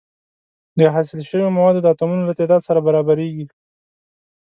[0.77, 3.45] د حاصل شوو موادو د اتومونو له تعداد سره برابریږي.